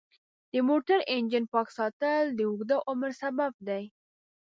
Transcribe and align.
د 0.51 0.55
موټر 0.69 0.99
انجن 1.15 1.43
پاک 1.53 1.67
ساتل 1.77 2.23
د 2.33 2.39
اوږده 2.49 2.77
عمر 2.89 3.11
سبب 3.21 3.51
دی. 3.67 3.83